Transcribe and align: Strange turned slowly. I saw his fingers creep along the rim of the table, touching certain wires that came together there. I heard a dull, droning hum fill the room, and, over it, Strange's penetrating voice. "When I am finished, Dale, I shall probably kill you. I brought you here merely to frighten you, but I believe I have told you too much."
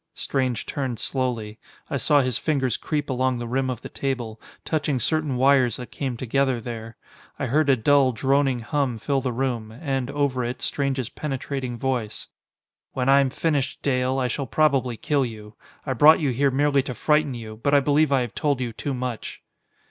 Strange 0.15 0.65
turned 0.65 0.97
slowly. 0.97 1.59
I 1.87 1.97
saw 1.97 2.21
his 2.21 2.39
fingers 2.39 2.75
creep 2.75 3.07
along 3.07 3.37
the 3.37 3.47
rim 3.47 3.69
of 3.69 3.83
the 3.83 3.87
table, 3.89 4.41
touching 4.65 4.99
certain 4.99 5.35
wires 5.37 5.75
that 5.77 5.91
came 5.91 6.17
together 6.17 6.59
there. 6.59 6.97
I 7.37 7.45
heard 7.45 7.69
a 7.69 7.75
dull, 7.75 8.11
droning 8.11 8.61
hum 8.61 8.97
fill 8.97 9.21
the 9.21 9.31
room, 9.31 9.71
and, 9.71 10.09
over 10.09 10.43
it, 10.43 10.63
Strange's 10.63 11.09
penetrating 11.09 11.77
voice. 11.77 12.25
"When 12.93 13.09
I 13.09 13.19
am 13.19 13.29
finished, 13.29 13.83
Dale, 13.83 14.17
I 14.17 14.27
shall 14.27 14.47
probably 14.47 14.97
kill 14.97 15.23
you. 15.23 15.53
I 15.85 15.93
brought 15.93 16.19
you 16.19 16.31
here 16.31 16.49
merely 16.49 16.81
to 16.81 16.95
frighten 16.95 17.35
you, 17.35 17.59
but 17.61 17.75
I 17.75 17.79
believe 17.79 18.11
I 18.11 18.21
have 18.21 18.33
told 18.33 18.59
you 18.59 18.73
too 18.73 18.95
much." 18.95 19.43